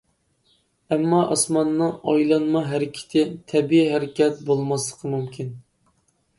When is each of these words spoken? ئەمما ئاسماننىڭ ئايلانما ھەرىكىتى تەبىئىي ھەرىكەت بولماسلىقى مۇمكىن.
ئەمما 0.95 1.19
ئاسماننىڭ 1.35 1.91
ئايلانما 2.13 2.65
ھەرىكىتى 2.71 3.27
تەبىئىي 3.53 3.93
ھەرىكەت 3.95 4.43
بولماسلىقى 4.51 5.17
مۇمكىن. 5.17 5.57